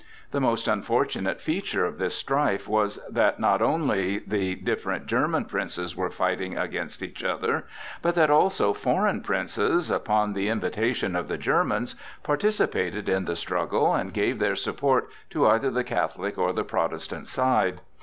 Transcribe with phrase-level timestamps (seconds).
[0.31, 5.95] The most unfortunate feature of this strife was that not only the different German princes
[5.95, 7.67] were fighting against each other,
[8.01, 11.93] but that also foreign princes, upon the invitation of the Germans,
[12.23, 17.27] participated in the struggle and gave their support to either the Catholic or the Protestant
[17.27, 17.79] side.